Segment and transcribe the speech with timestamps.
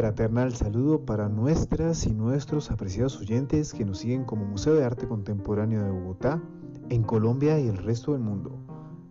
[0.00, 5.06] fraternal saludo para nuestras y nuestros apreciados oyentes que nos siguen como Museo de Arte
[5.06, 6.40] Contemporáneo de Bogotá,
[6.88, 8.58] en Colombia y el resto del mundo.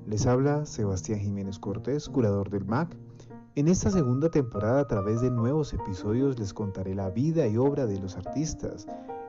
[0.08, 2.98] Les habla Sebastián Jiménez Cortés, curador del MAC.
[3.54, 7.86] En esta segunda temporada, a través de nuevos episodios, les contaré la vida y obra
[7.86, 8.88] de los artistas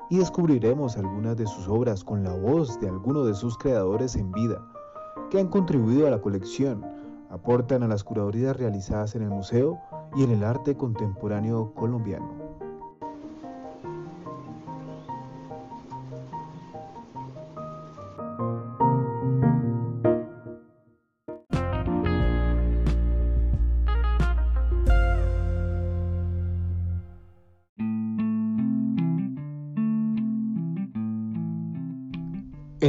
[0.08, 4.32] y descubriremos algunas de sus obras con la voz de algunos de sus creadores en
[4.32, 4.66] vida,
[5.28, 6.86] que han contribuido a la colección,
[7.28, 9.78] aportan a las curadurías realizadas en el museo
[10.16, 12.39] y en el arte contemporáneo colombiano.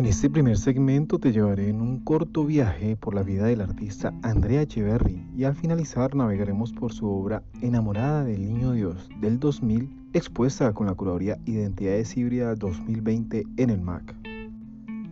[0.01, 4.11] En este primer segmento te llevaré en un corto viaje por la vida del artista
[4.23, 10.09] Andrea Echeverry y al finalizar navegaremos por su obra Enamorada del Niño Dios del 2000
[10.13, 14.15] expuesta con la curaduría Identidades Híbridas 2020 en el MAC.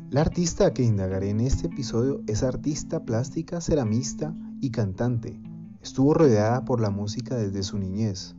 [0.10, 5.40] La artista que indagaré en este episodio es artista plástica, ceramista y cantante.
[5.84, 8.36] Estuvo rodeada por la música desde su niñez.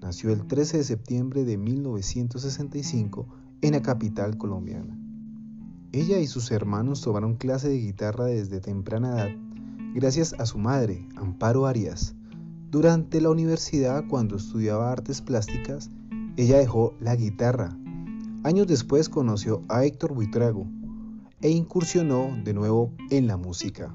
[0.00, 3.26] Nació el 13 de septiembre de 1965
[3.62, 4.97] en la capital colombiana.
[5.98, 9.36] Ella y sus hermanos tomaron clase de guitarra desde temprana edad
[9.96, 12.14] gracias a su madre, Amparo Arias.
[12.70, 15.90] Durante la universidad, cuando estudiaba artes plásticas,
[16.36, 17.76] ella dejó la guitarra.
[18.44, 20.68] Años después conoció a Héctor Buitrago
[21.40, 23.92] e incursionó de nuevo en la música.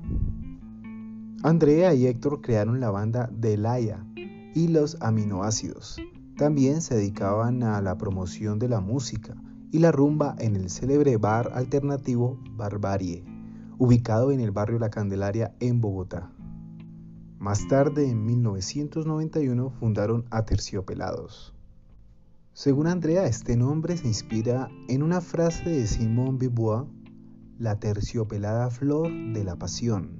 [1.41, 4.05] Andrea y Héctor crearon la banda Delaya
[4.53, 6.01] y los aminoácidos.
[6.35, 9.37] También se dedicaban a la promoción de la música
[9.73, 13.23] y la rumba en el célebre bar alternativo Barbarie,
[13.79, 16.31] ubicado en el barrio La Candelaria en Bogotá.
[17.39, 21.55] Más tarde, en 1991, fundaron Aterciopelados.
[22.53, 26.85] Según Andrea, este nombre se inspira en una frase de Simón Beauvoir,
[27.57, 30.19] la terciopelada flor de la pasión.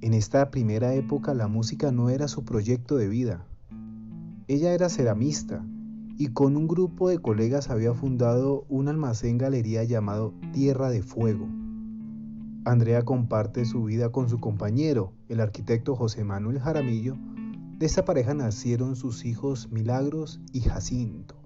[0.00, 3.46] En esta primera época la música no era su proyecto de vida.
[4.48, 5.64] Ella era ceramista
[6.20, 11.48] y con un grupo de colegas había fundado un almacén galería llamado Tierra de Fuego.
[12.66, 17.16] Andrea comparte su vida con su compañero, el arquitecto José Manuel Jaramillo.
[17.78, 21.36] De esta pareja nacieron sus hijos Milagros y Jacinto.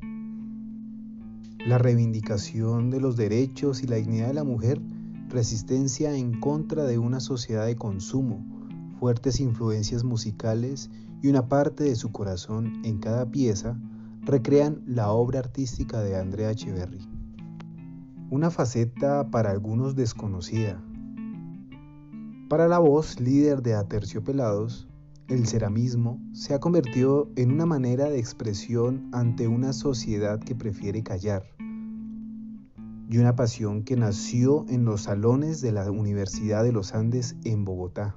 [1.65, 4.83] La reivindicación de los derechos y la dignidad de la mujer,
[5.29, 8.45] resistencia en contra de una sociedad de consumo,
[8.99, 10.91] fuertes influencias musicales
[11.23, 13.79] y una parte de su corazón en cada pieza
[14.25, 17.07] recrean la obra artística de Andrea Echeverry.
[18.31, 20.83] Una faceta para algunos desconocida.
[22.49, 24.89] Para la voz líder de Aterciopelados,
[25.29, 31.03] el ceramismo se ha convertido en una manera de expresión ante una sociedad que prefiere
[31.03, 31.45] callar
[33.09, 37.65] y una pasión que nació en los salones de la Universidad de los Andes en
[37.65, 38.15] Bogotá.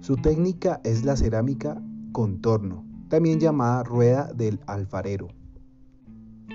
[0.00, 1.82] Su técnica es la cerámica
[2.12, 5.28] contorno, también llamada rueda del alfarero,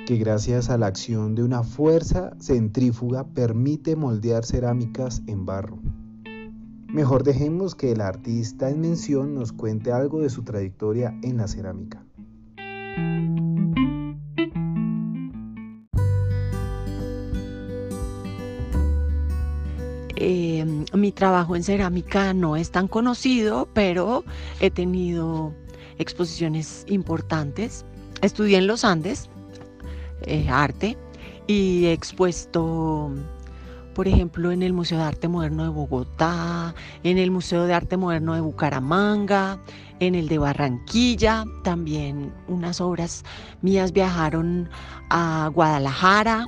[0.08, 5.78] que gracias a la acción de una fuerza centrífuga permite moldear cerámicas en barro.
[6.88, 11.48] Mejor dejemos que el artista en mención nos cuente algo de su trayectoria en la
[11.48, 12.04] cerámica.
[20.16, 24.24] Eh, mi trabajo en cerámica no es tan conocido, pero
[24.60, 25.54] he tenido
[26.00, 27.86] exposiciones importantes.
[28.22, 29.30] Estudié en los Andes,
[30.24, 30.98] eh, arte,
[31.48, 33.12] y he expuesto,
[33.94, 37.98] por ejemplo, en el Museo de Arte Moderno de Bogotá, en el Museo de Arte
[37.98, 39.60] Moderno de Bucaramanga,
[40.00, 43.24] en el de Barranquilla, también unas obras
[43.62, 44.70] mías viajaron
[45.10, 46.46] a Guadalajara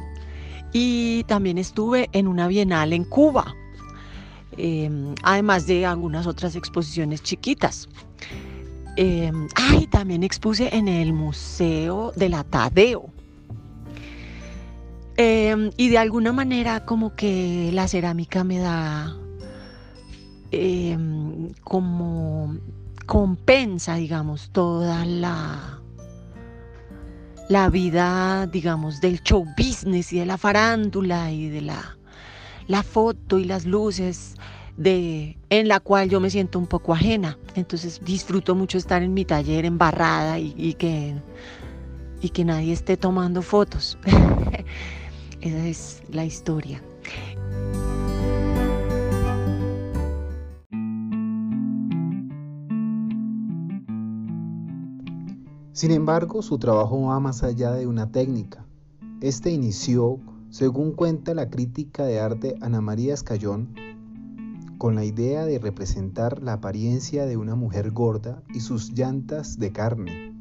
[0.74, 3.56] y también estuve en una bienal en Cuba,
[4.58, 7.90] em, además de algunas otras exposiciones chiquitas.
[9.02, 13.10] Eh, ay, también expuse en el Museo de la Tadeo.
[15.16, 19.16] Em, y de alguna manera como que la cerámica me da
[20.52, 22.58] em, como
[23.06, 25.80] compensa, digamos, toda la,
[27.48, 31.98] la vida, digamos, del show business y de la farándula y de la,
[32.68, 34.36] la foto y las luces
[34.80, 37.38] de, en la cual yo me siento un poco ajena.
[37.56, 41.16] Entonces disfruto mucho estar en mi taller embarrada y, y que,
[42.22, 43.98] y que nadie esté tomando fotos.
[45.42, 46.82] Esa es la historia.
[55.74, 58.66] Sin embargo, su trabajo va más allá de una técnica.
[59.22, 63.74] Este inició, según cuenta la crítica de arte Ana María Escayón,
[64.80, 69.74] con la idea de representar la apariencia de una mujer gorda y sus llantas de
[69.74, 70.34] carne.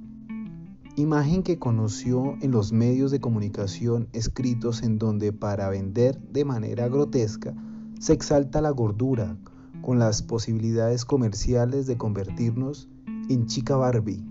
[0.94, 6.86] Imagen que conoció en los medios de comunicación escritos en donde para vender de manera
[6.88, 7.52] grotesca
[7.98, 9.36] se exalta la gordura
[9.82, 12.88] con las posibilidades comerciales de convertirnos
[13.28, 14.24] en chica Barbie.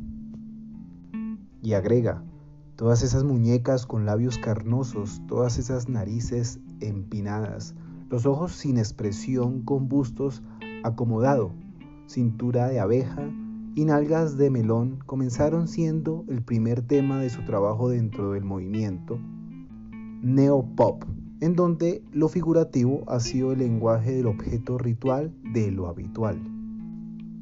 [1.61, 2.23] Y agrega,
[2.77, 7.75] todas esas muñecas con labios carnosos, todas esas narices empinadas,
[8.09, 10.43] los ojos sin expresión con bustos
[10.83, 11.51] acomodado,
[12.05, 13.29] cintura de abeja
[13.75, 19.19] y nalgas de melón comenzaron siendo el primer tema de su trabajo dentro del movimiento
[20.21, 21.03] neopop,
[21.41, 26.41] en donde lo figurativo ha sido el lenguaje del objeto ritual de lo habitual.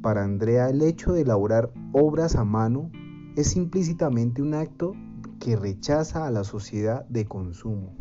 [0.02, 2.92] Para Andrea el hecho de elaborar obras a mano
[3.36, 4.94] es implícitamente un acto
[5.40, 7.96] que rechaza a la sociedad de consumo.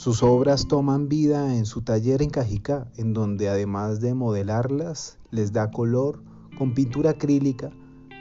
[0.00, 5.52] Sus obras toman vida en su taller en Cajicá, en donde además de modelarlas, les
[5.52, 6.22] da color
[6.56, 7.70] con pintura acrílica,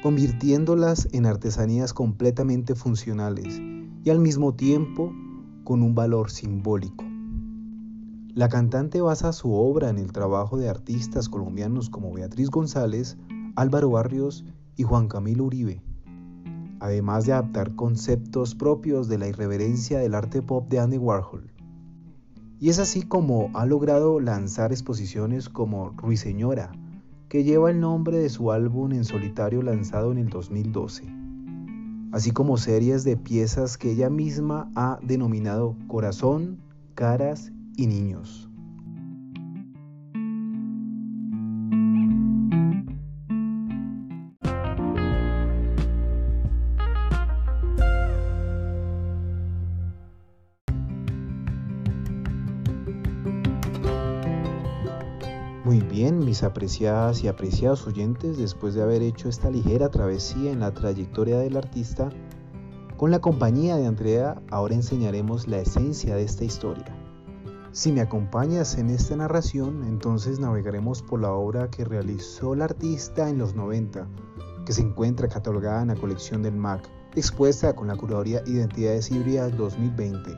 [0.03, 3.61] convirtiéndolas en artesanías completamente funcionales
[4.03, 5.13] y al mismo tiempo
[5.63, 7.05] con un valor simbólico.
[8.35, 13.15] La cantante basa su obra en el trabajo de artistas colombianos como Beatriz González,
[13.55, 14.43] Álvaro Barrios
[14.75, 15.81] y Juan Camilo Uribe,
[16.81, 21.48] además de adaptar conceptos propios de la irreverencia del arte pop de Andy Warhol.
[22.59, 26.71] Y es así como ha logrado lanzar exposiciones como Ruiseñora,
[27.29, 31.19] que lleva el nombre de su álbum en solitario lanzado en el 2012
[32.11, 36.59] así como series de piezas que ella misma ha denominado Corazón,
[36.95, 38.48] Caras y Niños.
[56.39, 61.37] Mis apreciadas y apreciados oyentes, después de haber hecho esta ligera travesía en la trayectoria
[61.37, 62.11] del artista,
[62.95, 66.85] con la compañía de Andrea ahora enseñaremos la esencia de esta historia.
[67.73, 73.27] Si me acompañas en esta narración, entonces navegaremos por la obra que realizó el artista
[73.27, 74.07] en los 90,
[74.65, 79.57] que se encuentra catalogada en la colección del MAC, expuesta con la curaduría Identidades Híbridas
[79.57, 80.37] 2020.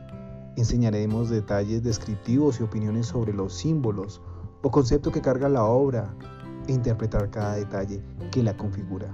[0.57, 4.19] Enseñaremos detalles descriptivos y opiniones sobre los símbolos,
[4.61, 6.13] o concepto que carga la obra
[6.67, 9.07] e interpretar cada detalle que la configura.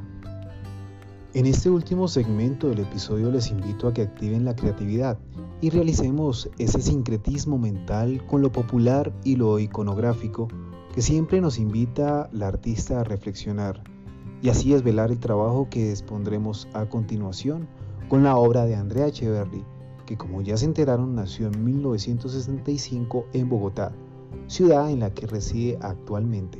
[1.34, 5.18] En este último segmento del episodio les invito a que activen la creatividad
[5.62, 10.48] y realicemos ese sincretismo mental con lo popular y lo iconográfico
[10.94, 13.84] que siempre nos invita la artista a reflexionar
[14.42, 17.68] y así desvelar el trabajo que expondremos a continuación
[18.10, 19.64] con la obra de Andrea Echeverry,
[20.06, 23.92] que como ya se enteraron nació en 1965 en Bogotá
[24.48, 26.60] ciudad en la que reside actualmente.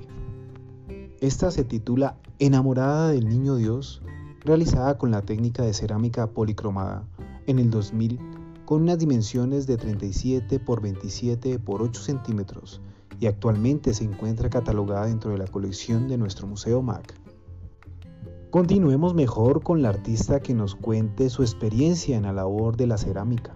[1.20, 4.02] Esta se titula Enamorada del Niño Dios,
[4.42, 7.04] realizada con la técnica de cerámica policromada
[7.48, 8.20] en el 2000
[8.66, 12.82] con unas dimensiones de 37 x 27 x 8 centímetros
[13.20, 17.14] y actualmente se encuentra catalogada dentro de la colección de nuestro Museo MAC.
[18.52, 22.98] Continuemos mejor con la artista que nos cuente su experiencia en la labor de la
[22.98, 23.56] cerámica.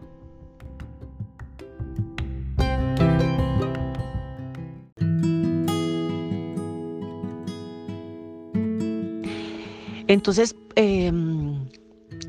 [10.11, 11.55] Entonces, em,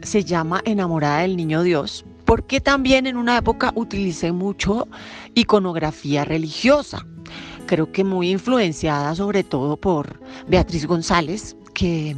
[0.03, 4.87] se llama Enamorada del Niño Dios, porque también en una época utilicé mucho
[5.35, 7.05] iconografía religiosa.
[7.67, 12.15] Creo que muy influenciada sobre todo por Beatriz González, que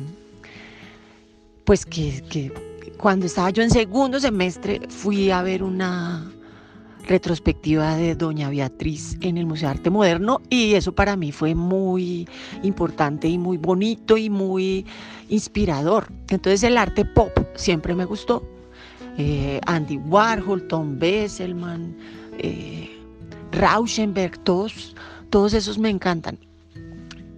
[1.64, 2.52] pues que, que
[2.98, 6.30] cuando estaba yo en segundo semestre fui a ver una
[7.06, 11.54] retrospectiva de Doña Beatriz en el Museo de Arte Moderno y eso para mí fue
[11.54, 12.28] muy
[12.62, 14.86] importante y muy bonito y muy
[15.28, 16.08] inspirador.
[16.28, 18.42] Entonces el arte pop siempre me gustó.
[19.16, 21.96] Eh, Andy Warhol, Tom Besselman,
[22.38, 22.90] eh,
[23.52, 24.96] Rauschenberg, todos,
[25.30, 26.38] todos esos me encantan.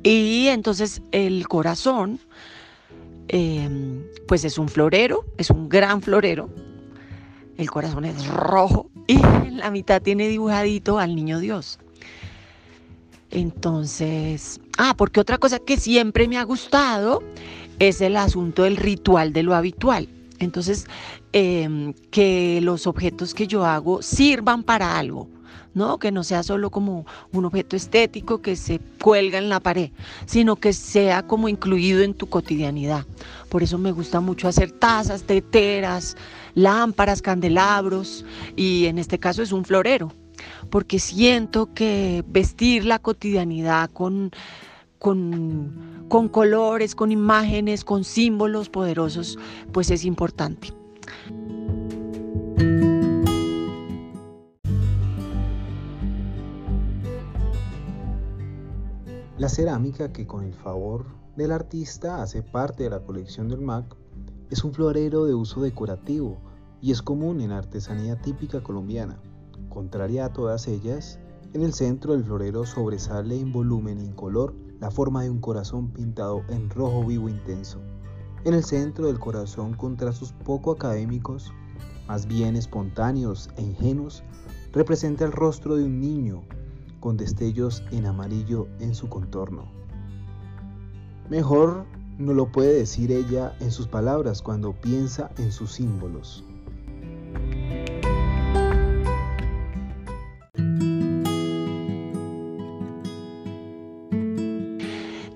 [0.02, 2.20] Y entonces el corazón,
[3.28, 6.48] em, pues es un florero, es un gran florero.
[7.58, 9.18] El corazón es rojo y
[9.52, 11.78] la mitad tiene dibujadito al niño Dios.
[13.30, 17.22] Entonces, ah, porque otra cosa que siempre me ha gustado
[17.78, 20.08] es el asunto del ritual de lo habitual.
[20.38, 20.86] Entonces,
[21.32, 25.28] em, que los objetos que yo hago sirvan para algo.
[25.74, 25.98] ¿No?
[25.98, 29.90] Que no sea solo como un objeto estético que se cuelga en la pared,
[30.26, 33.04] sino que sea como incluido en tu cotidianidad.
[33.48, 36.16] Por eso me gusta mucho hacer tazas, teteras,
[36.54, 38.24] lámparas, candelabros
[38.56, 40.12] y en este caso es un florero,
[40.70, 44.30] porque siento que vestir la cotidianidad con
[44.98, 49.38] con, con, colores, con imágenes, con símbolos poderosos,
[49.72, 50.72] pues es importante.
[59.38, 61.04] La cerámica que con el favor
[61.36, 63.84] del artista hace parte de la colección del MAC
[64.48, 66.38] es un florero de uso decorativo
[66.80, 69.20] y es común en artesanía típica colombiana.
[69.68, 71.18] Contraria a todas ellas,
[71.52, 75.42] en el centro del florero sobresale en volumen y en color la forma de un
[75.42, 77.78] corazón pintado en rojo vivo intenso.
[78.44, 81.52] En el centro del corazón, con trazos poco académicos,
[82.08, 84.22] más bien espontáneos e ingenuos,
[84.72, 86.42] representa el rostro de un niño
[87.00, 89.66] con destellos en amarillo en su contorno.
[91.28, 91.84] Mejor
[92.18, 96.44] no lo puede decir ella en sus palabras cuando piensa en sus símbolos.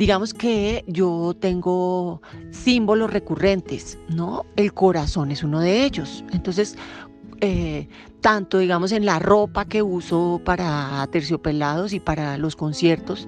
[0.01, 4.47] Digamos que yo tengo símbolos recurrentes, ¿no?
[4.57, 6.25] El corazón es uno de ellos.
[6.33, 6.79] Entonces,
[7.41, 7.89] eh,
[8.21, 13.27] tanto digamos en la ropa que uso para terciopelados y para los conciertos,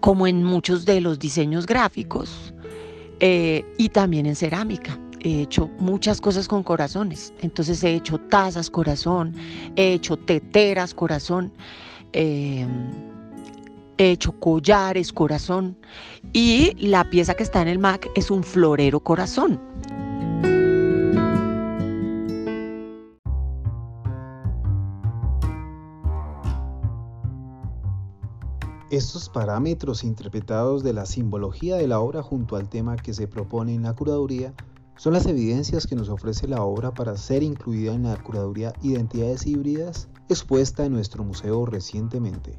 [0.00, 2.54] como en muchos de los diseños gráficos
[3.20, 4.98] eh, y también en cerámica.
[5.20, 7.32] He hecho muchas cosas con corazones.
[7.40, 9.34] Entonces he hecho tazas corazón,
[9.74, 11.52] he hecho teteras corazón,
[12.12, 12.66] eh,
[13.98, 15.76] he hecho collares corazón
[16.32, 19.60] y la pieza que está en el MAC es un florero corazón.
[28.96, 33.74] Estos parámetros interpretados de la simbología de la obra junto al tema que se propone
[33.74, 34.54] en la curaduría
[34.96, 39.46] son las evidencias que nos ofrece la obra para ser incluida en la curaduría Identidades
[39.46, 42.58] Híbridas expuesta en nuestro museo recientemente.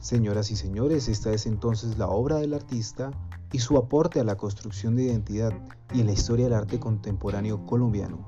[0.00, 3.12] Señoras y señores, esta es entonces la obra del artista
[3.52, 5.52] y su aporte a la construcción de identidad
[5.94, 8.26] y en la historia del arte contemporáneo colombiano.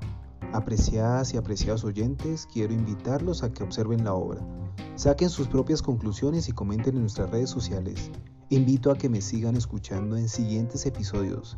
[0.53, 4.60] Apreciadas y apreciados oyentes, quiero invitarlos a que observen la obra
[4.95, 8.11] Saquen sus propias conclusiones y comenten en nuestras redes sociales.
[8.49, 11.57] Invito a que me sigan escuchando en siguientes episodios,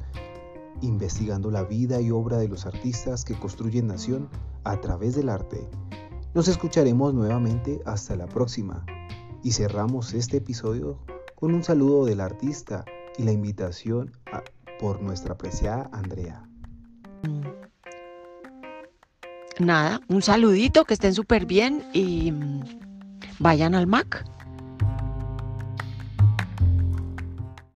[0.81, 4.29] investigando la vida y obra de los artistas que construyen nación
[4.63, 5.67] a través del arte.
[6.33, 8.85] Nos escucharemos nuevamente hasta la próxima
[9.43, 10.99] y cerramos este episodio
[11.35, 12.85] con un saludo del artista
[13.17, 14.11] y la invitación
[14.79, 16.47] por nuestra apreciada Andrea.
[19.59, 22.33] Nada, un saludito, que estén súper bien y
[23.43, 24.32] vayan al MAC.